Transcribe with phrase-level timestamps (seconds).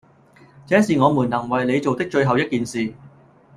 [0.65, 2.91] 這是我們能為你做的最後一件事！